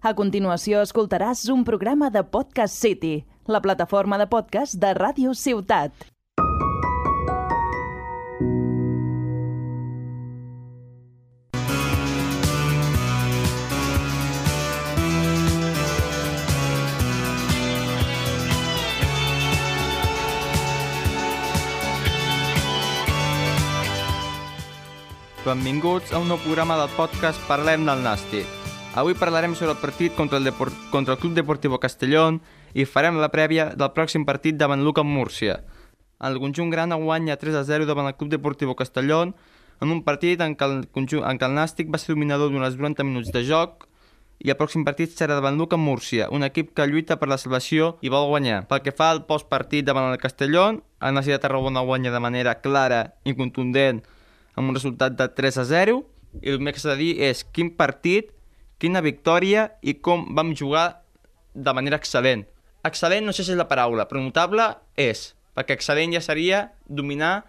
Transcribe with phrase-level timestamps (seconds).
[0.00, 5.92] A continuació escoltaràs un programa de Podcast City, la plataforma de podcast de Ràdio Ciutat.
[25.44, 28.59] Benvinguts a un nou programa del podcast Parlem del Nàstic.
[28.98, 32.40] Avui parlarem sobre el partit contra el, Depor contra el Club Deportivo Castellón
[32.74, 35.60] i farem la prèvia del pròxim partit davant Luca Múrcia.
[36.18, 39.36] El conjunt gran guanya 3 a 0 davant el Club Deportivo Castellón
[39.80, 42.66] en un partit en què el, conjunt, en què el Nàstic va ser dominador durant
[42.66, 43.86] els 90 minuts de joc
[44.42, 47.92] i el pròxim partit serà davant Luca Múrcia, un equip que lluita per la salvació
[48.02, 48.64] i vol guanyar.
[48.66, 52.58] Pel que fa al postpartit davant el Castellón, el Nàstic de Tarragona guanya de manera
[52.58, 54.02] clara i contundent
[54.58, 56.00] amb un resultat de 3 a 0
[56.42, 58.34] i el que s'ha de dir és quin partit,
[58.80, 61.02] quina victòria i com vam jugar
[61.54, 62.46] de manera excel·lent.
[62.86, 67.42] Excel·lent no sé si és la paraula, però notable és, perquè excel·lent ja seria dominar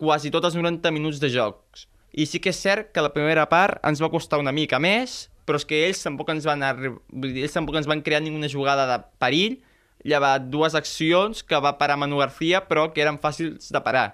[0.00, 1.84] quasi tots els 90 minuts de jocs.
[2.16, 5.28] I sí que és cert que la primera part ens va costar una mica més,
[5.44, 8.96] però és que ells tampoc ens van, ells tampoc ens van crear ninguna jugada de
[9.20, 9.60] perill,
[10.06, 14.06] llevat dues accions que va parar Manu García, però que eren fàcils de parar.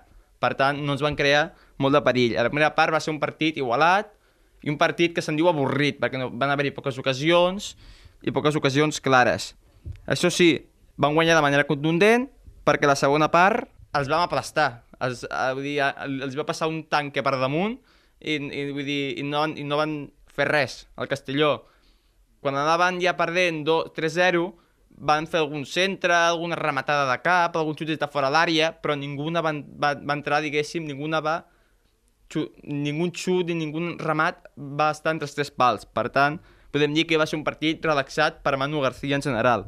[0.43, 2.35] Per tant, no ens van crear molt de perill.
[2.37, 4.11] A la primera part va ser un partit igualat
[4.65, 7.75] i un partit que se'n diu avorrit, perquè no, van haver-hi poques ocasions
[8.25, 9.53] i poques ocasions clares.
[10.09, 10.51] Això sí,
[10.97, 12.27] van guanyar de manera contundent
[12.67, 14.83] perquè la segona part els vam aplastar.
[15.01, 17.77] Els, eh, vull dir, els va passar un tanque per damunt
[18.21, 19.97] i, i, vull dir, i, no, i no van
[20.33, 21.67] fer res al Castelló.
[22.45, 23.65] Quan anaven ja perdent
[23.97, 24.47] 3-0,
[24.97, 29.29] van fer algun centre, alguna rematada de cap, algun xut de fora l'àrea, però ningú
[29.33, 31.43] va, va, va entrar, diguéssim, ningú va
[32.67, 35.87] ningú xut i ningú remat va estar entre els tres pals.
[35.87, 36.41] Per tant,
[36.75, 39.67] podem dir que va ser un partit relaxat per Manu García en general.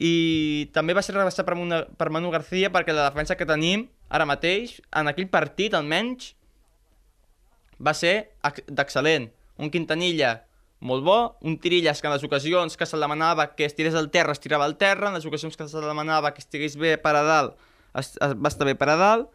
[0.00, 3.88] I també va ser relaxat per, Manu, per Manu García perquè la defensa que tenim
[4.08, 6.34] ara mateix, en aquell partit almenys,
[7.80, 8.32] va ser
[8.68, 9.30] d'excel·lent.
[9.60, 10.38] Un Quintanilla
[10.80, 14.32] molt bo, un Tirillas que en les ocasions que se'l demanava que estirés al terra,
[14.32, 17.58] estirava al terra, en les ocasions que se'l demanava que estigués bé per a dalt,
[17.92, 19.28] es, es, va estar bé per a dalt,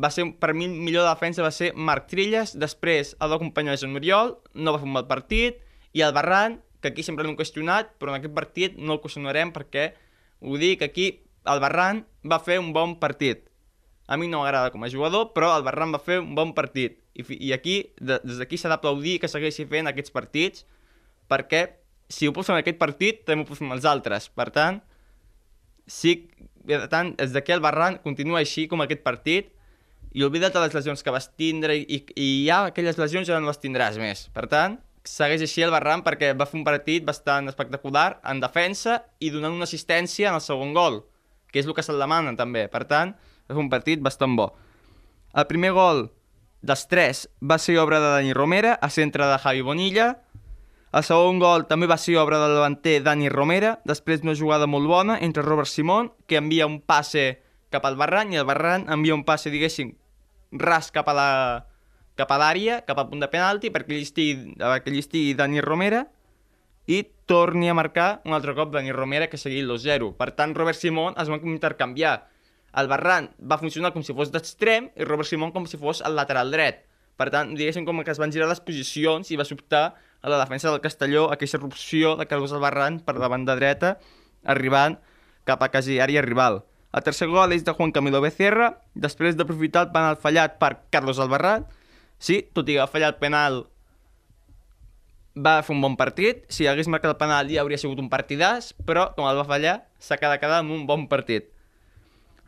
[0.00, 3.94] va ser, per mi, millor defensa va ser Marc Trilles, després el va acompanyar Joan
[3.94, 5.60] Muriol, no va fer un mal partit,
[5.94, 9.54] i el Barran, que aquí sempre l'hem qüestionat, però en aquest partit no el qüestionarem
[9.54, 9.92] perquè,
[10.44, 11.06] ho dic, aquí
[11.48, 13.46] el Barran va fer un bon partit.
[14.06, 16.98] A mi no m'agrada com a jugador, però el Barran va fer un bon partit.
[17.14, 20.66] I, i aquí, de, des d'aquí s'ha d'aplaudir que segueixi fent aquests partits,
[21.30, 21.62] perquè
[22.12, 24.28] si ho pot fer en aquest partit, també ho pot fer amb els altres.
[24.34, 24.82] Per tant,
[25.86, 26.18] sí,
[26.66, 29.54] per tant, des d'aquí el Barran continua així com aquest partit,
[30.14, 33.50] i oblida't de les lesions que vas tindre i, i ja aquelles lesions ja no
[33.50, 34.28] les tindràs més.
[34.34, 39.00] Per tant, segueix així el Barran perquè va fer un partit bastant espectacular en defensa
[39.18, 41.02] i donant una assistència en el segon gol,
[41.50, 42.68] que és el que se'l demanen també.
[42.70, 43.16] Per tant,
[43.50, 44.52] fer un partit bastant bo.
[45.34, 46.06] El primer gol
[46.62, 50.12] dels tres va ser obra de Dani Romera, a centre de Javi Bonilla.
[50.94, 54.86] El segon gol també va ser obra del davanter Dani Romera, després d'una jugada molt
[54.86, 57.42] bona entre Robert Simón, que envia un passe
[57.74, 59.90] cap al Barran, i el Barran envia un passe, diguéssim,
[60.54, 61.30] ras cap a la
[62.14, 66.04] cap a l'àrea, cap al punt de penalti, perquè allí estigui, perquè estigui Dani Romera
[66.86, 70.12] i torni a marcar un altre cop Dani Romera que seguir l'1-0.
[70.18, 72.28] Per tant, Robert Simón es va intercanviar.
[72.74, 76.14] El Barran va funcionar com si fos d'extrem i Robert Simón com si fos el
[76.18, 76.84] lateral dret.
[77.18, 80.40] Per tant, diguéssim com que es van girar les posicions i va sobtar a la
[80.40, 83.98] defensa del Castelló aquesta erupció de Carlos Albarran per la banda dreta,
[84.42, 84.98] arribant
[85.46, 86.64] cap a quasi àrea rival.
[86.94, 91.18] El tercer gol és de Juan Camilo Becerra, després d'aprofitar el penal fallat per Carlos
[91.18, 91.64] Albarrán.
[92.22, 93.64] Sí, tot i que va fallar el penal,
[95.34, 96.44] va fer un bon partit.
[96.48, 99.80] Si hagués marcat el penal ja hauria sigut un partidàs, però com el va fallar,
[99.98, 101.50] s'ha quedat quedar amb un bon partit.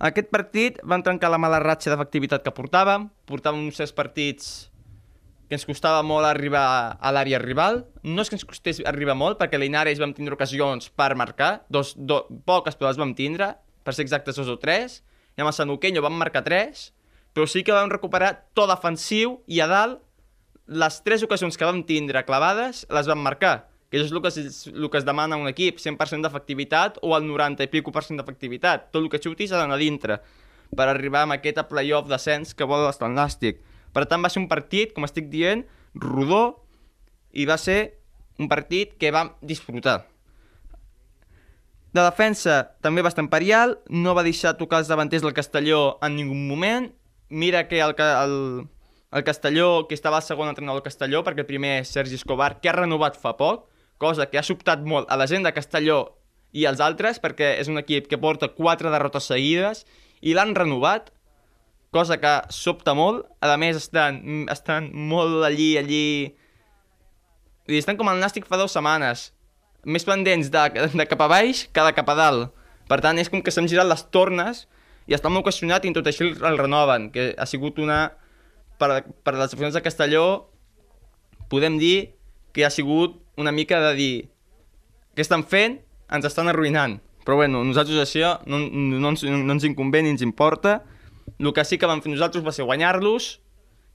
[0.07, 3.09] Aquest partit van trencar la mala ratxa d'efectivitat que portàvem.
[3.27, 4.71] Portàvem uns certs partits
[5.49, 7.85] que ens costava molt arribar a l'àrea rival.
[8.03, 11.95] No és que ens costés arribar molt, perquè l'Inares vam tindre ocasions per marcar, dos,
[11.97, 13.55] do, poques però les vam tindre,
[13.87, 15.05] per ser exactes dos o tres,
[15.39, 16.91] i amb el Sanuqueño vam marcar tres,
[17.37, 20.03] però sí que vam recuperar tot defensiu i a dalt
[20.67, 24.33] les tres ocasions que vam tindre clavades les vam marcar, que això és el que
[24.33, 27.93] es, el que es demana a un equip, 100% d'efectivitat o el 90 i pico
[27.95, 28.91] per cent d'efectivitat.
[28.91, 30.19] Tot el que xutis ha d'anar dintre
[30.75, 33.63] per arribar a aquest playoff d'ascens que vol l'estat Nàstic.
[33.95, 35.63] Per tant, va ser un partit, com estic dient,
[35.95, 36.67] rodó
[37.33, 38.01] i va ser
[38.43, 40.03] un partit que vam disfrutar.
[41.97, 46.35] De defensa, també bastant parial, no va deixar tocar els davanters del Castelló en ningú
[46.37, 46.91] moment.
[47.31, 48.35] Mira que el, el,
[49.17, 52.59] el Castelló, que estava el segon entrenador del Castelló, perquè el primer és Sergi Escobar,
[52.61, 53.65] que ha renovat fa poc,
[54.03, 56.03] cosa que ha sobtat molt a la gent de Castelló
[56.53, 59.87] i als altres, perquè és un equip que porta quatre derrotes seguides
[60.21, 61.09] i l'han renovat,
[61.97, 63.25] cosa que sobta molt.
[63.41, 64.21] A més, estan,
[64.53, 66.05] estan molt allí, allí...
[67.73, 69.31] I estan com el Nàstic fa dues setmanes,
[69.87, 70.65] més pendents de,
[70.99, 72.53] de cap a baix que de cap a dalt.
[72.91, 74.67] Per tant, és com que s'han girat les tornes
[75.07, 78.11] i estan molt qüestionat i tot així el renoven, que ha sigut una...
[78.77, 78.91] Per,
[79.25, 80.51] per les aficions de Castelló,
[81.49, 82.13] podem dir
[82.53, 84.15] que ha sigut una mica de dir
[85.17, 85.79] què estan fent?
[86.13, 86.99] Ens estan arruïnant.
[87.25, 90.83] Però bueno, nosaltres això no, no, ens, no ens inconvé ni ens importa.
[91.41, 93.31] El que sí que vam fer nosaltres va ser guanyar-los,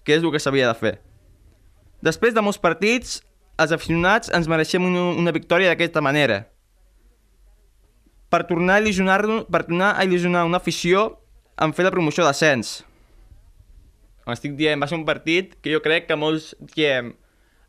[0.04, 0.96] que és el que s'havia de fer.
[2.02, 3.22] Després de molts partits,
[3.62, 6.44] els aficionats ens mereixem una, una victòria d'aquesta manera.
[8.32, 9.22] Per tornar a il·lusionar,
[9.52, 11.08] per tornar a il·lusionar una afició
[11.62, 12.82] en fer la promoció d'ascens.
[14.32, 17.16] Estic dient, va ser un partit que jo crec que molts diem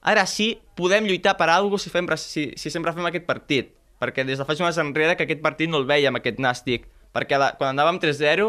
[0.03, 3.73] ara sí podem lluitar per alguna cosa si, fem, si, si sempre fem aquest partit.
[4.03, 6.89] Perquè des de fa setmanes enrere que aquest partit no el veiem, aquest nàstic.
[7.15, 8.49] Perquè la, quan anàvem 3-0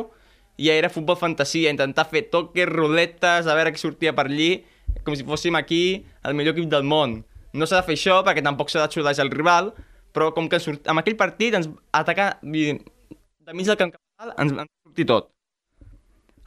[0.58, 4.64] ja era futbol fantasia, intentar fer toques, ruletes, a veure qui sortia per allí,
[5.06, 7.22] com si fóssim aquí el millor equip del món.
[7.54, 9.74] No s'ha de fer això perquè tampoc s'ha de xudejar el rival,
[10.14, 14.54] però com que surt, amb aquell partit ens ataca de mig del camp capital ens,
[14.54, 15.30] ens sortir tot.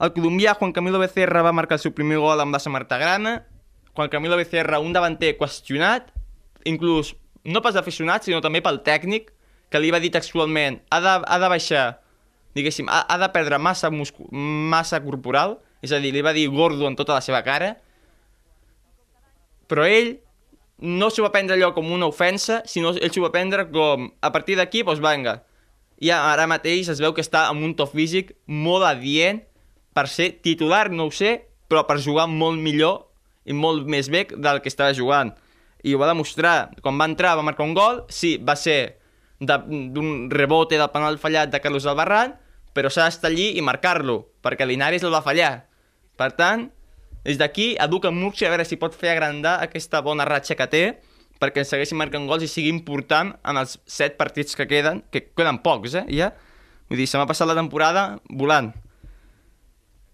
[0.02, 3.38] El colombià Juan Camilo Becerra va marcar el seu primer gol amb la samarta grana,
[3.96, 6.10] Juan Camilo Becerra un davanter qüestionat,
[6.68, 7.14] inclús
[7.46, 9.30] no pas aficionat, sinó també pel tècnic,
[9.70, 11.86] que li va dir textualment ha de, ha de baixar,
[12.58, 16.46] diguéssim, ha, ha de perdre massa, muscu massa corporal, és a dir, li va dir
[16.52, 17.76] gordo en tota la seva cara,
[19.70, 20.16] però ell
[20.78, 24.30] no s'ho va prendre allò com una ofensa, sinó ell s'ho va prendre com, a
[24.32, 25.40] partir d'aquí, doncs venga.
[25.96, 29.40] I ara mateix es veu que està amb un to físic molt adient
[29.96, 33.06] per ser titular, no ho sé, però per jugar molt millor
[33.48, 35.32] i molt més bé del que estava jugant.
[35.86, 36.72] I ho va demostrar.
[36.82, 38.98] Quan va entrar va marcar un gol, sí, va ser
[39.40, 42.36] d'un rebote del penal fallat de Carlos Albarrán,
[42.76, 45.68] però s'ha d'estar allí i marcar-lo, perquè Linares el va fallar.
[46.16, 46.68] Per tant,
[47.26, 50.84] des d'aquí, educa Murcia a veure si pot fer agrandar aquesta bona ratxa que té
[51.42, 55.58] perquè segueixi marcant gols i sigui important en els set partits que queden, que queden
[55.64, 56.30] pocs, eh, ja.
[56.88, 58.70] Vull dir, se m'ha passat la temporada volant.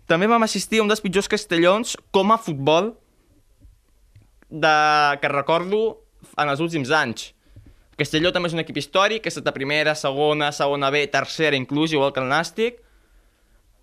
[0.09, 2.95] També vam assistir a un dels pitjors castellons com a futbol
[4.49, 4.75] de...
[5.21, 5.83] que recordo
[6.37, 7.31] en els últims anys.
[8.01, 11.59] Castelló també és un equip històric, que ha estat a primera, segona, segona B, tercera
[11.61, 12.81] inclús, igual que el Nàstic,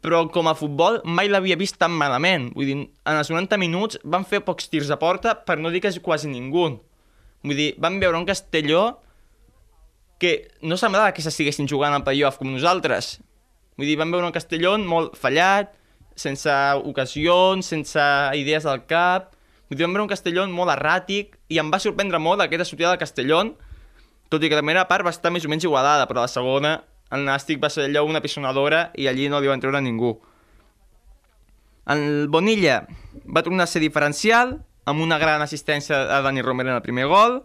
[0.03, 2.49] però com a futbol mai l'havia vist tan malament.
[2.55, 5.81] Vull dir, en els 90 minuts van fer pocs tirs a porta, per no dir
[5.83, 6.69] que és quasi ningú.
[7.43, 8.99] Vull dir, van veure un Castelló
[10.19, 13.17] que no semblava que s'estiguessin jugant al playoff com nosaltres.
[13.79, 15.71] Vull dir, van veure un Castelló molt fallat,
[16.19, 18.05] sense ocasions, sense
[18.39, 19.35] idees del cap...
[19.69, 22.89] Vull dir, van veure un Castelló molt erràtic i em va sorprendre molt aquesta sortida
[22.89, 23.43] del Castelló,
[24.33, 26.71] tot i que la primera part va estar més o menys igualada, però la segona
[27.15, 30.15] el Nàstic va ser allò una pisonadora i allí no li van treure ningú.
[31.89, 32.83] El Bonilla
[33.25, 37.07] va tornar a ser diferencial, amb una gran assistència a Dani Romero en el primer
[37.09, 37.39] gol.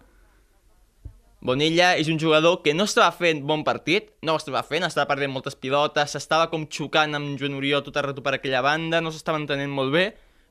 [1.45, 5.09] Bonilla és un jugador que no estava fent bon partit, no ho estava fent, estava
[5.11, 9.03] perdent moltes pilotes, s'estava com xocant amb Joan Oriol tot el rato per aquella banda,
[9.05, 10.07] no s'estava entenent molt bé,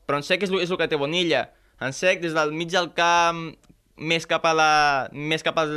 [0.06, 1.48] però en sec és, és el que té Bonilla.
[1.82, 3.48] En sec, des del mig del camp,
[3.98, 4.72] més cap a la...
[5.10, 5.74] més cap al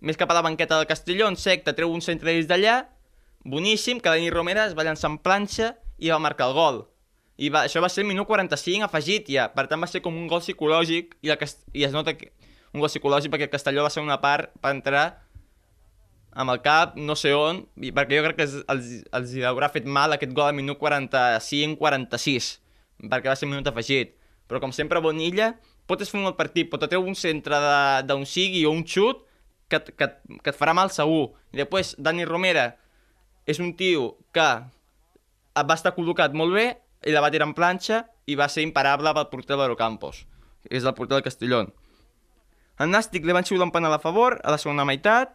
[0.00, 2.80] més cap a la banqueta del Castelló, en sec, te treu un centre des d'allà,
[3.44, 6.82] boníssim, que Dani Romera es va llançar en planxa i va marcar el gol.
[7.38, 10.16] I va, això va ser el minut 45 afegit ja, per tant va ser com
[10.16, 11.38] un gol psicològic i, el
[11.72, 12.32] i es nota que
[12.74, 15.06] un gol psicològic perquè el Castelló va ser una part per entrar
[16.38, 19.86] amb el cap, no sé on, i perquè jo crec que els, els haurà fet
[19.86, 22.50] mal aquest gol al minut 45-46,
[23.06, 24.14] perquè va ser un minut afegit.
[24.48, 25.52] Però com sempre Bonilla,
[25.90, 27.58] pots fer un partit, pot treure un centre
[28.06, 29.24] d'un sigui o un xut,
[29.68, 30.08] que, que,
[30.42, 31.34] que et farà mal segur.
[31.52, 32.72] I després, Dani Romera
[33.48, 34.48] és un tio que
[35.58, 36.68] va estar col·locat molt bé
[37.06, 40.24] i la va tirar en planxa i va ser imparable pel porter de l'Eurocampos,
[40.64, 41.72] que és el porter del Castellón.
[42.78, 45.32] El Nàstic li van xiular un penal a favor a la segona meitat.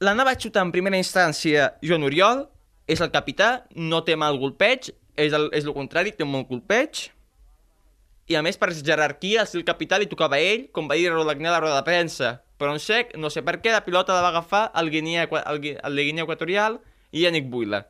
[0.00, 2.46] L'anava a xutar en primera instància Joan Oriol,
[2.88, 6.48] és el capità, no té mal golpeig, és el, és el contrari, té un molt
[6.48, 7.08] golpeig.
[8.28, 11.50] I a més, per jerarquia, el capità li tocava a ell, com va dir Rodagné
[11.50, 12.38] a la roda de premsa
[12.78, 16.04] sec, no sé per què, la pilota la va agafar el, Guinea, el, el de
[16.04, 16.80] Guinea Equatorial
[17.12, 17.86] i Yannick Buila.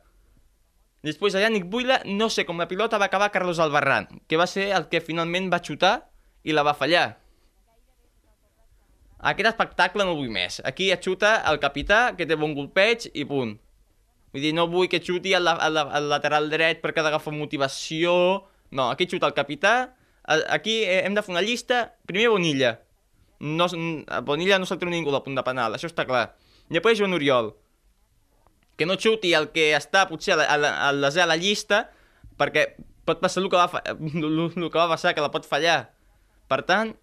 [1.03, 4.47] Després a Yannick Buila, no sé com la pilota va acabar Carlos Albarrán, que va
[4.47, 6.09] ser el que finalment va xutar
[6.43, 7.17] i la va fallar.
[9.19, 10.61] Aquest espectacle no vull més.
[10.63, 13.57] Aquí et xuta el capità, que té bon golpeig, i punt.
[14.31, 18.13] Vull dir, no vull que xuti al, al, al lateral dret perquè ha d'agafar motivació...
[18.71, 19.95] No, aquí xuta el capità.
[20.53, 21.95] Aquí hem de fer una llista.
[22.05, 22.75] Primer Bonilla,
[23.39, 23.67] no,
[24.07, 26.29] a Bonilla no se'l treu ningú del punt de penal, això està clar.
[26.69, 27.53] I després Joan Oriol,
[28.77, 31.87] que no xuti el que està potser a la, a la, a la, llista,
[32.39, 32.75] perquè
[33.07, 35.89] pot passar el que, va, el, que va passar, que la pot fallar.
[36.51, 36.93] Per tant,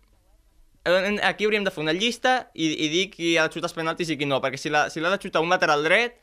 [1.27, 4.13] aquí hauríem de fer una llista i, i dir qui ha de xutar els penaltis
[4.13, 6.21] i qui no, perquè si l'ha si de xutar un lateral dret,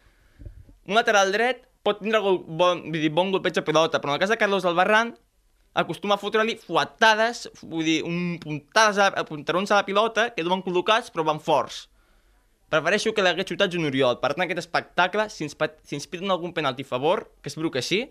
[0.87, 4.23] un lateral dret pot tindre gol, bon, dir, bon golpeig de pilota, però en el
[4.23, 5.13] cas de Carlos Albarran
[5.73, 10.45] acostuma a fotre-li fuetades, vull dir, un puntades a, a puntarons a la pilota que
[10.45, 11.87] duen col·locats però van forts.
[12.73, 14.17] Prefereixo que l'hagués xutat un Oriol.
[14.21, 18.07] Per tant, aquest espectacle, si ens piden algun penalti a favor, que espero que sí,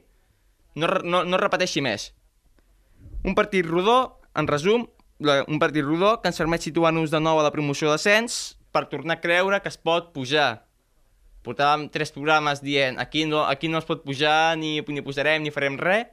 [0.78, 2.12] no, no, no repeteixi més.
[3.26, 4.86] Un partit rodó, en resum,
[5.22, 9.18] un partit rodó que ens permet situar-nos de nou a la promoció d'ascens per tornar
[9.18, 10.64] a creure que es pot pujar.
[11.42, 15.50] Portàvem tres programes dient aquí no, aquí no es pot pujar, ni, ni posarem, ni
[15.54, 16.10] farem res,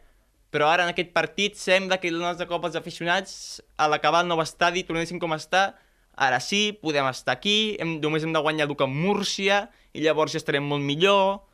[0.50, 4.32] però ara en aquest partit sembla que el nostre cop els aficionats a l'acabar el
[4.32, 5.74] nou estadi tornéssim com està
[6.20, 10.36] ara sí, podem estar aquí hem, només hem de guanyar el Camp Múrcia i llavors
[10.36, 11.46] ja estarem molt millor.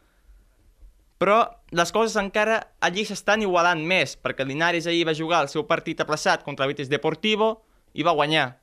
[1.21, 1.37] Però
[1.71, 6.01] les coses encara allí s'estan igualant més perquè Linares ahir va jugar el seu partit
[6.01, 7.61] aplaçat contra el Betis Deportivo
[7.93, 8.57] i va guanyar.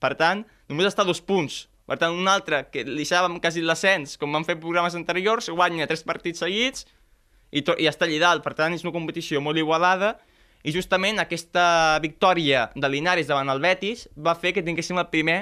[0.00, 1.66] Per tant, només està a dos punts.
[1.86, 5.90] Per tant, un altre que li deixàvem quasi l'ascens com van fer programes anteriors guanya
[5.90, 6.86] tres partits seguits
[7.52, 8.44] i, i està allà dalt.
[8.44, 10.16] Per tant, és una competició molt igualada
[10.62, 15.40] i justament aquesta victòria de Linares davant el Betis va fer que tinguéssim el primer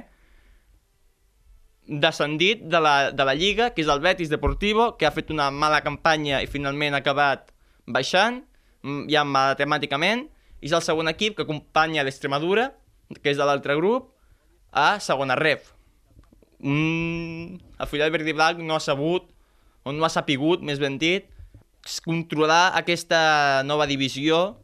[1.90, 5.50] descendit de la, de la Lliga, que és el Betis Deportivo, que ha fet una
[5.50, 7.50] mala campanya i finalment ha acabat
[7.90, 8.44] baixant,
[8.86, 10.28] mm, ja matemàticament,
[10.60, 12.70] i és el segon equip que acompanya l'Extremadura,
[13.20, 14.12] que és de l'altre grup,
[14.70, 15.74] a segona ref.
[16.60, 19.26] Mm, el filial verd i blanc no ha sabut,
[19.82, 21.26] o no ha sapigut, més ben dit,
[22.04, 24.60] controlar aquesta nova divisió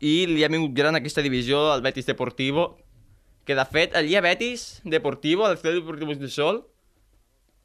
[0.00, 2.76] i li ha vingut gran aquesta divisió al Betis Deportivo,
[3.44, 6.66] que de fet el dia Betis Deportivo, el Ciudad Deportivo de Sol,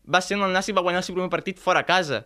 [0.08, 2.24] va ser on el Nàstic va guanyar el seu primer partit fora a casa.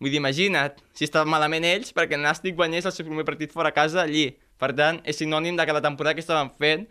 [0.00, 3.52] Vull dir, imagina't, si estaven malament ells perquè el Nàstic guanyés el seu primer partit
[3.52, 4.30] fora a casa allí.
[4.60, 6.86] Per tant, és sinònim de que la temporada que estaven fent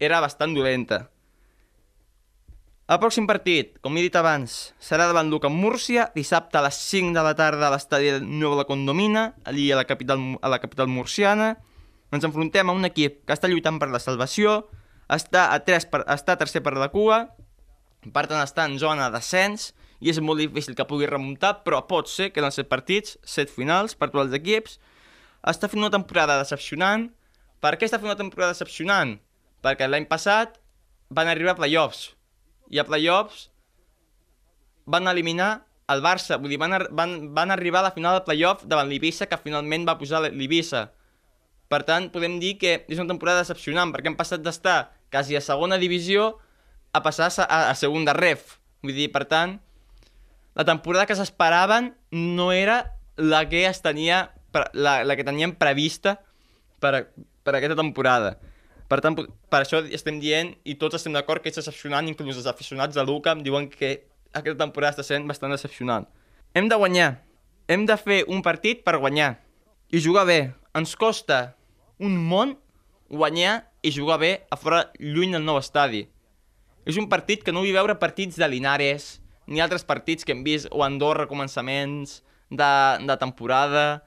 [0.00, 1.06] era bastant dolenta.
[2.86, 7.16] El pròxim partit, com he dit abans, serà davant Luca Múrcia, dissabte a les 5
[7.16, 10.86] de la tarda a l'estadi Nova la Condomina, allí a la, capital, a la capital
[10.86, 11.56] murciana.
[12.14, 14.68] Ens enfrontem a un equip que està lluitant per la salvació,
[15.10, 17.24] està a, tres per, està a tercer per la cua,
[18.06, 22.06] per tant està en zona d'ascens, i és molt difícil que pugui remuntar, però pot
[22.06, 24.78] ser que en els set partits, set finals per tots els equips,
[25.42, 27.08] està fent una temporada decepcionant.
[27.58, 29.18] Per què està fent una temporada decepcionant?
[29.66, 30.60] Perquè l'any passat
[31.10, 32.12] van arribar a playoffs,
[32.70, 33.48] i a playoffs
[34.86, 38.64] van eliminar el Barça, vull dir, van, van, van arribar a la final del playoff
[38.66, 40.88] davant l'Ibissa, que finalment va posar l'Ibissa.
[41.70, 44.78] Per tant, podem dir que és una temporada decepcionant, perquè hem passat d'estar
[45.14, 46.36] quasi a segona divisió
[46.94, 48.56] a passar a, a, a segunda ref.
[48.82, 49.56] Vull dir, per tant,
[50.58, 52.80] la temporada que s'esperaven no era
[53.16, 54.30] la que es tenia,
[54.72, 56.18] la, la que teníem prevista
[56.80, 57.10] per,
[57.46, 58.36] per aquesta temporada.
[58.86, 59.16] Per tant,
[59.50, 63.02] per això estem dient, i tots estem d'acord que és decepcionant, inclús els aficionats de
[63.02, 63.96] Luca em diuen que
[64.30, 66.06] aquesta temporada està sent bastant decepcionant.
[66.54, 67.16] Hem de guanyar.
[67.66, 69.34] Hem de fer un partit per guanyar.
[69.90, 70.40] I jugar bé.
[70.76, 71.56] Ens costa
[71.98, 72.54] un món
[73.10, 76.06] guanyar i jugar bé a fora lluny del nou estadi.
[76.86, 79.16] És un partit que no vull veure partits de Linares,
[79.46, 82.70] ni altres partits que hem vist o Andorra començaments de,
[83.02, 84.04] de temporada.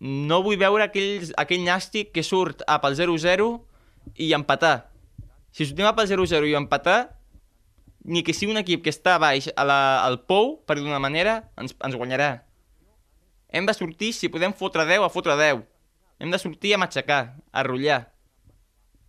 [0.00, 3.50] No vull veure aquell, aquell nàstic que surt a pel 0-0
[4.16, 4.90] i empatar.
[5.50, 7.00] Si sortim a pel 0-0 i empatar,
[8.04, 11.50] ni que sigui un equip que està baix a la, al pou, per d'una manera,
[11.60, 12.30] ens, ens guanyarà.
[13.50, 15.64] Hem de sortir, si podem fotre 10, a fotre 10.
[16.20, 18.04] Hem de sortir a matxacar, a rotllar.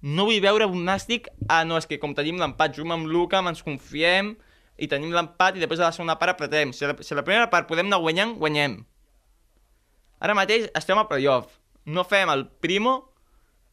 [0.02, 3.44] No vull veure un nàstic, ah, no, és que com tenim l'empat, juguem amb Luca,
[3.46, 4.34] ens confiem,
[4.82, 6.74] i tenim l'empat i després a la segona part apretem.
[6.74, 8.80] Si la, si la primera part podem anar guanyant, guanyem.
[10.22, 11.60] Ara mateix estem a playoff.
[11.86, 13.11] No fem el primo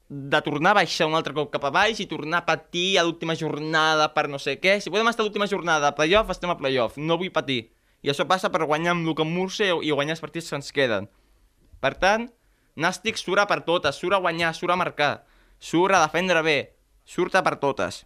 [0.09, 3.05] de tornar a baixar un altre cop cap a baix i tornar a patir a
[3.05, 4.79] l'última jornada per no sé què.
[4.81, 6.97] Si podem estar a l'última jornada a playoff, estem a playoff.
[6.97, 7.67] No vull patir.
[8.01, 11.09] I això passa per guanyar amb Luca Murcia i guanyar els partits que ens queden.
[11.83, 12.29] Per tant,
[12.79, 15.13] Nàstic surt per totes, surt a guanyar, surt a marcar,
[15.59, 16.59] surt a defendre bé,
[17.05, 18.05] surt per totes.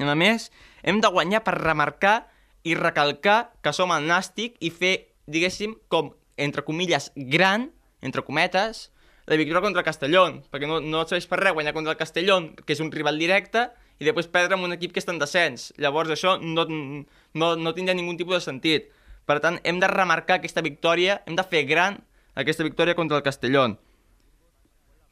[0.00, 0.48] I a més,
[0.82, 2.22] hem de guanyar per remarcar
[2.64, 7.68] i recalcar que som el Nàstic i fer, diguéssim, com, entre comilles, gran,
[8.00, 8.88] entre cometes,
[9.26, 12.52] la victòria contra el Castellón, perquè no, no serveix per res guanyar contra el Castellón,
[12.56, 13.68] que és un rival directe,
[14.02, 15.70] i després perdre amb un equip que està en descens.
[15.78, 18.90] Llavors això no, no, no tindria ningun tipus de sentit.
[19.28, 22.00] Per tant, hem de remarcar aquesta victòria, hem de fer gran
[22.34, 23.78] aquesta victòria contra el Castellón.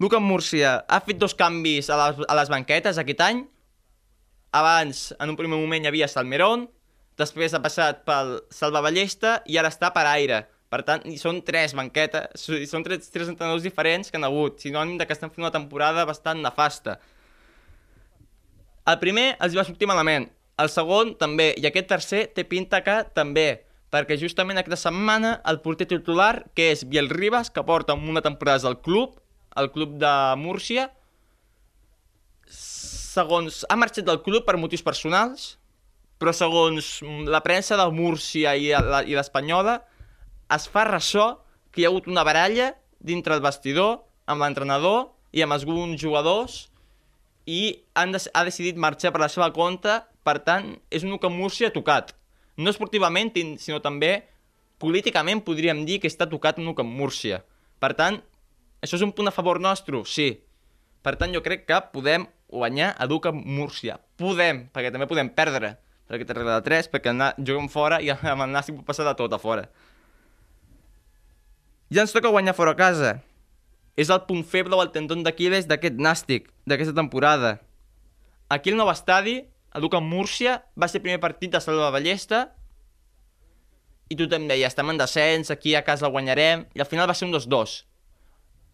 [0.00, 3.46] Luca Múrcia ha fet dos canvis a les, a les banquetes aquest any.
[4.52, 6.64] abans, en un primer moment, hi havia Salmerón,
[7.14, 10.40] després ha passat pel Salva Ballesta i ara està per Aire.
[10.70, 15.00] Per tant, hi són tres banquetes, són tres, tres entrenadors diferents que han hagut, sinònim
[15.00, 17.00] de que estan fent una temporada bastant nefasta.
[18.86, 20.28] El primer els va sortir malament,
[20.62, 25.58] el segon també, i aquest tercer té pinta que també, perquè justament aquesta setmana el
[25.64, 29.18] porter titular, que és Biel Ribas, que porta una temporada al club,
[29.58, 30.86] al club de Múrcia,
[32.46, 33.64] segons...
[33.66, 35.56] ha marxat del club per motius personals,
[36.22, 38.70] però segons la premsa de Múrcia i
[39.16, 39.80] l'Espanyola,
[40.54, 41.26] es fa ressò
[41.70, 46.66] que hi ha hagut una baralla dintre el vestidor amb l'entrenador i amb alguns jugadors
[47.46, 51.30] i han de, ha decidit marxar per la seva compte, per tant, és un que
[51.32, 52.12] Múrcia tocat.
[52.60, 54.26] No esportivament, sinó també
[54.78, 57.40] políticament podríem dir que està tocat un que Múrcia.
[57.80, 58.20] Per tant,
[58.84, 60.04] això és un punt a favor nostre?
[60.06, 60.34] Sí.
[61.02, 63.98] Per tant, jo crec que podem guanyar a Duca Múrcia.
[64.20, 65.78] Podem, perquè també podem perdre
[66.10, 69.06] perquè té regla de 3, perquè anar, juguem fora i amb el Nàstic pot passar
[69.06, 69.68] de tot a fora.
[71.90, 73.16] Ja ens toca guanyar fora a casa.
[73.98, 77.56] És el punt feble o el tendon d'Aquiles d'aquest Nàstic, d'aquesta temporada.
[78.48, 79.40] Aquí el nou estadi,
[79.74, 82.48] a Duca Múrcia, va ser el primer partit de Salva Ballesta
[84.10, 87.28] i tothom deia, estem en descens, aquí a casa guanyarem, i al final va ser
[87.28, 87.74] un 2-2.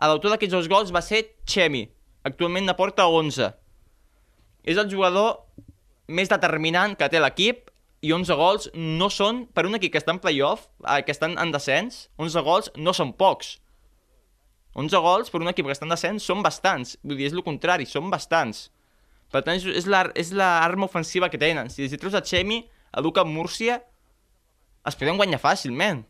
[0.01, 1.87] L'autor d'aquests dos gols va ser Chemi,
[2.25, 3.49] actualment na porta 11.
[4.65, 5.43] És el jugador
[6.09, 7.66] més determinant que té l'equip
[8.05, 11.37] i 11 gols no són, per un equip que està en playoff, eh, que estan
[11.41, 13.57] en descens, 11 gols no són pocs.
[14.76, 16.99] 11 gols per un equip que està en descens són bastants.
[17.03, 18.67] Vull dir, és el contrari, són bastants.
[19.33, 21.71] Per tant, és l'arma la, ofensiva que tenen.
[21.73, 22.61] Si els treus a Xemi,
[22.93, 23.81] a Luca Múrcia,
[24.87, 26.05] es poden guanyar fàcilment.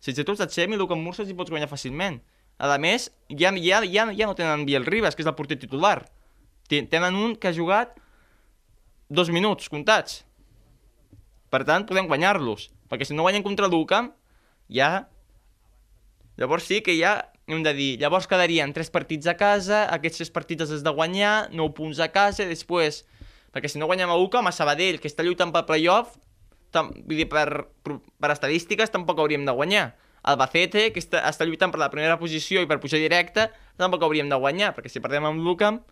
[0.00, 2.20] Si els treus a Xemi, a Luca Múrcia, els pots guanyar fàcilment.
[2.60, 6.04] A més, ja, ja, ja, ja no tenen Biel Ribas, que és el porter titular.
[6.68, 7.96] Tenen un que ha jugat
[9.08, 10.20] dos minuts comptats.
[11.50, 12.68] Per tant, podem guanyar-los.
[12.90, 14.12] Perquè si no guanyen contra l'UCAM,
[14.70, 15.08] ja...
[16.40, 17.18] Llavors sí que ja
[17.50, 20.92] hem de dir, llavors quedarien tres partits a casa, aquests tres partits els has de
[20.94, 23.04] guanyar, 9 punts a casa, i després...
[23.50, 26.12] Perquè si no guanyem a UCAM, a Sabadell, que està lluitant pel playoff,
[26.70, 29.88] vull dir, per, per estadístiques tampoc hauríem de guanyar.
[30.30, 33.48] Albacete, que està, està lluitant per la primera posició i per pujar directe,
[33.80, 35.82] tampoc hauríem de guanyar, perquè si perdem amb l'UCAM...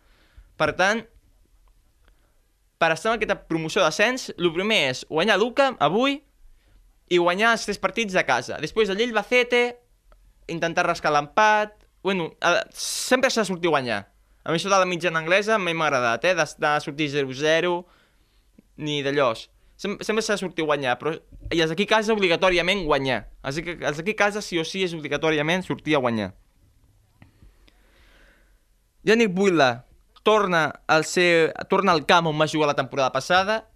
[0.59, 1.05] Per tant,
[2.79, 6.21] per estar en aquesta promoció d'ascens, el primer és guanyar l'UCA avui
[7.11, 8.59] i guanyar els tres partits de casa.
[8.63, 9.79] Després el Bacete,
[10.49, 11.75] intentar rascar l'empat...
[12.03, 12.31] Bueno,
[12.73, 13.99] sempre s'ha de sortir a guanyar.
[14.45, 16.35] A mi això de la mitjana anglesa m'ha agradat, eh?
[16.39, 17.73] De, de sortir 0-0,
[18.79, 19.33] ni d'allò.
[19.79, 21.17] Sem sempre s'ha de sortir a guanyar, però
[21.53, 23.25] i els aquí a casa obligatòriament guanyar.
[23.43, 26.31] Els aquí, els aquí a casa sí o sí és obligatòriament sortir a guanyar.
[29.05, 29.69] Yannick Buila,
[30.23, 33.69] torna al, ser, torna al camp on va jugar la temporada passada.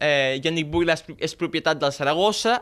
[0.00, 2.60] Eh, Yannick Buila és, és propietat del Saragossa.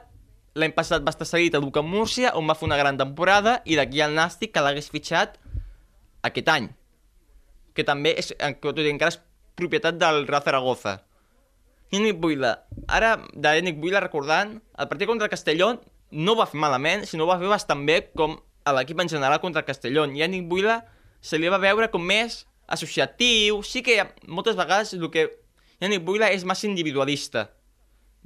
[0.59, 3.77] L'any passat va estar seguit a Duca Múrcia, on va fer una gran temporada, i
[3.79, 5.37] d'aquí al Nàstic, que l'hagués fitxat
[6.27, 6.71] aquest any.
[7.77, 9.21] Que també és, tot i encara és
[9.59, 10.99] propietat del Real Zaragoza.
[11.93, 12.57] Yannick Buila.
[12.89, 15.77] Ara, de Yannick Buila, recordant, el partit contra el Castelló
[16.11, 19.63] no va fer malament, sinó va fer bastant bé com a l'equip en general contra
[19.63, 20.05] el Castelló.
[20.07, 20.83] Yannick Buila
[21.21, 25.31] se li va veure com més associatiu, sí que moltes vegades el que
[25.81, 27.49] Yannick Buila és massa individualista,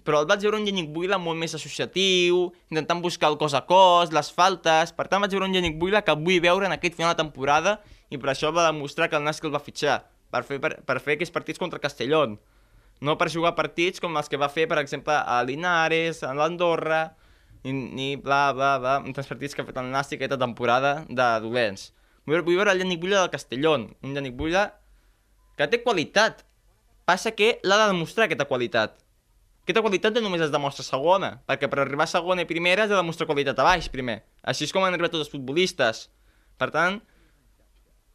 [0.03, 3.63] però el vaig veure un Yannick Buila molt més associatiu, intentant buscar el cos a
[3.69, 6.99] cos, les faltes, per tant vaig veure un Yannick Buila que vull veure en aquest
[6.99, 7.79] final de temporada
[8.11, 10.01] i per això va demostrar que el Nàstic el va fitxar,
[10.33, 12.39] per fer, per, per fer aquests partits contra Castellón,
[13.03, 17.05] no per jugar partits com els que va fer, per exemple, a Linares, a l'Andorra,
[17.63, 21.29] ni, ni bla, bla, bla, uns partits que ha fet el Nàstic aquesta temporada de
[21.45, 21.93] dolents.
[22.27, 24.67] Vull, vull veure el Yannick Bulla del Castellón, un Yannick Bulla
[25.59, 26.45] que té qualitat.
[27.09, 28.95] Passa que l'ha de demostrar aquesta qualitat.
[29.63, 32.91] Aquesta qualitat no només es demostra segona, perquè per arribar a segona i primera has
[32.91, 34.21] de demostrar qualitat a baix primer.
[34.43, 36.05] Així és com han arribat tots els futbolistes.
[36.59, 37.01] Per tant,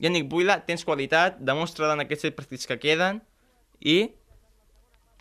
[0.04, 3.22] Yannick Buila, tens qualitat, demostra en aquests set partits que queden
[3.80, 4.12] i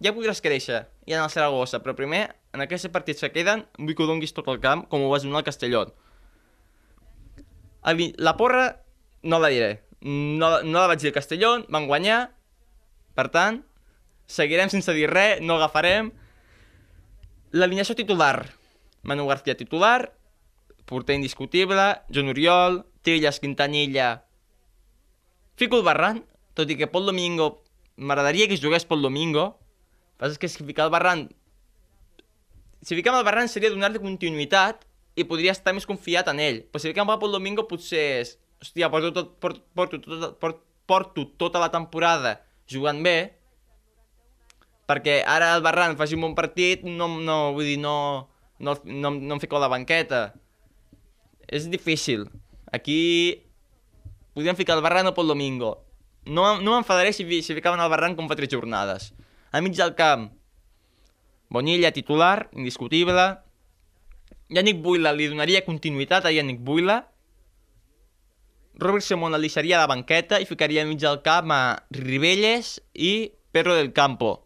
[0.03, 3.96] ja podràs créixer, ja en el Saragossa, però primer, en aquests partits que queden, vull
[3.96, 5.92] que ho donguis tot el camp, com ho vas donar al
[7.87, 8.14] Castelló.
[8.18, 8.83] La porra
[9.22, 9.85] no la diré.
[10.01, 12.35] No, no la vaig dir a Castelló, van guanyar.
[13.14, 13.62] Per tant,
[14.27, 16.11] seguirem sense dir res, no agafarem.
[17.55, 18.51] L'alineació titular.
[19.07, 20.12] Manu García titular,
[20.85, 24.25] porter indiscutible, Joan Oriol, Trillas, Quintanilla...
[25.57, 26.18] Fico el Barran,
[26.53, 27.62] tot i que Pol Domingo...
[27.96, 29.57] M'agradaria que jugués Pol Domingo.
[30.20, 31.31] El que és que si ficar el Barran...
[32.83, 34.85] Si ficam el Barran seria donar-li continuïtat
[35.16, 36.61] i podria estar més confiat en ell.
[36.70, 38.37] Però si el camp pel domingo potser és...
[38.57, 42.38] Hòstia, porto, tot, porto, porto, tot, porto, porto tota la temporada
[42.72, 43.37] jugant bé
[44.88, 48.31] perquè ara el Barran faci un bon partit, no, no, vull dir, no,
[48.62, 50.31] no, no, no em fico a la banqueta.
[51.50, 52.29] És difícil.
[52.72, 53.42] Aquí
[54.33, 55.74] podríem ficar el Barran o pel Domingo.
[56.24, 59.11] No, no m'enfadaré si, si ficaven el Barran com fa tres jornades.
[59.50, 60.31] A mig del camp,
[61.48, 63.38] Bonilla titular, indiscutible.
[64.48, 67.00] Yannick Buila li donaria continuïtat a Yannick Buila.
[68.78, 73.32] Robert Simón el deixaria a la banqueta i ficaria mig del camp a Ribelles i
[73.50, 74.44] Perro del Campo.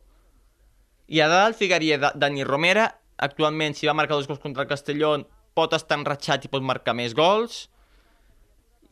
[1.11, 2.87] I a dalt ficaria Dani Romera,
[3.19, 5.27] actualment si va marcar dos gols contra el Castellón
[5.59, 7.67] pot estar enratxat i pot marcar més gols.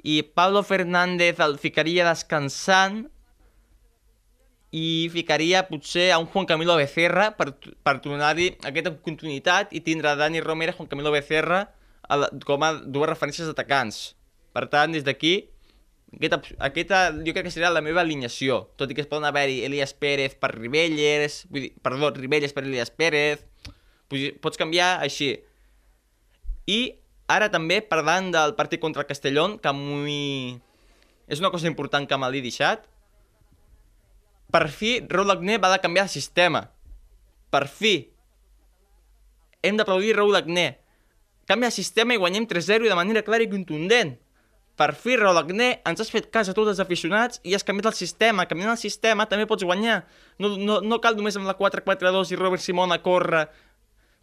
[0.02, 3.06] I Pablo Fernández el ficaria descansant
[4.70, 10.12] i ficaria potser a un Juan Camilo Becerra per, per tornar-hi aquesta continuïtat i tindre
[10.18, 11.62] Dani Romera i Juan Camilo Becerra
[12.08, 14.12] a la, com a dues referències atacants.
[14.52, 15.48] Per tant, des d'aquí,
[16.12, 19.62] aquesta, aquesta jo crec que serà la meva alineació, tot i que es poden haver-hi
[19.64, 23.44] Elias Pérez per Ribelles, vull dir, perdó, Ribelles per Elias Pérez,
[24.42, 25.34] pots canviar així.
[26.68, 26.80] I
[27.28, 30.56] ara també, parlant del partit contra el Castellón, que m'hi...
[31.28, 32.88] és una cosa important que me l'he deixat,
[34.50, 36.64] per fi Raúl Agné va de canviar de sistema.
[37.50, 37.94] Per fi.
[39.62, 40.68] Hem d'aplaudir Raúl Agné.
[41.48, 44.18] Canvia de sistema i guanyem 3-0 de manera clara i contundent.
[44.78, 47.88] Per fi, Raúl Agné, ens has fet cas a tots els aficionats i has canviat
[47.90, 48.44] el sistema.
[48.46, 50.02] Canviant el sistema també pots guanyar.
[50.38, 53.46] No, no, no cal només amb la 4-4-2 i Robert Simón a córrer.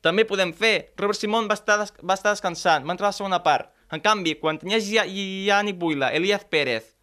[0.05, 0.93] També podem fer.
[1.01, 3.73] Robert Simón va estar, va estar descansant, va entrar a la segona part.
[3.91, 6.93] En canvi, quan tenies Yannick Buila, Elias Pérez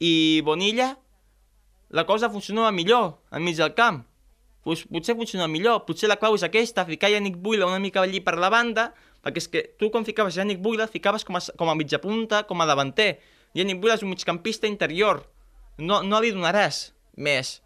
[0.00, 0.94] i Bonilla,
[1.90, 4.04] la cosa funcionava millor enmig del camp.
[4.62, 8.20] Pues, potser funciona millor, potser la clau és aquesta, ficar Yannick Buila una mica allí
[8.20, 8.90] per la banda
[9.24, 12.44] perquè és que tu quan ficaves Yannick Buila ficaves com a, com a mitja punta,
[12.48, 13.18] com a davanter.
[13.56, 15.24] Yannick Buila és un migcampista interior.
[15.80, 17.58] No, no li donaràs més.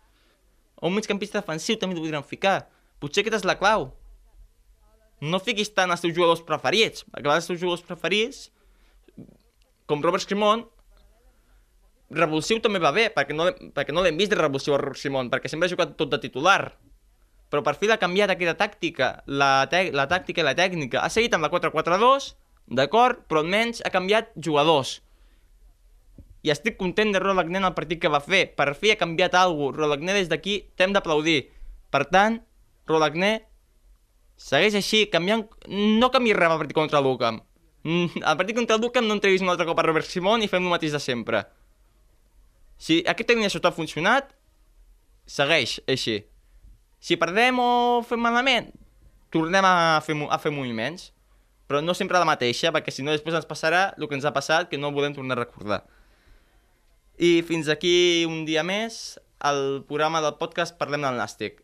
[0.80, 2.64] O un migcampista defensiu també t'ho podríem ficar.
[3.02, 3.92] Potser aquesta és la clau.
[5.22, 8.48] No fiquis tant els teus jugadors preferits, perquè els teus jugadors preferits,
[9.86, 10.64] com Robert Simon,
[12.16, 15.50] revulsiu també va bé, perquè no, perquè no l'hem vist de revulsiu a Simon, perquè
[15.50, 16.74] sempre ha jugat tot de titular
[17.54, 21.04] però per fi l'ha canviat aquesta tàctica, la, la tàctica i la tècnica.
[21.04, 22.32] Ha seguit amb la 4-4-2,
[22.66, 24.96] d'acord, però almenys ha canviat jugadors.
[26.42, 28.48] I estic content de Rolagné en el partit que va fer.
[28.58, 29.84] Per fi ha canviat alguna cosa.
[29.84, 31.44] Rolagné des d'aquí t'hem d'aplaudir.
[31.94, 32.40] Per tant,
[32.90, 33.32] Rolagné
[34.34, 35.46] segueix així, canviant...
[35.70, 37.38] No canvi res al partit contra el Lucam.
[37.86, 40.50] Mm, al partit contra el Lucam no entrevis un altre cop a Robert Simon i
[40.50, 41.46] fem el mateix de sempre.
[42.78, 44.34] Si aquesta línia ha funcionat,
[45.26, 46.22] segueix així.
[47.00, 48.70] Si perdem o fem malament,
[49.32, 51.10] tornem a fer, a fer moviments.
[51.64, 54.34] Però no sempre la mateixa, perquè si no després ens passarà el que ens ha
[54.36, 55.80] passat, que no volem tornar a recordar.
[57.16, 61.63] I fins aquí un dia més, al programa del podcast Parlem del Nàstic.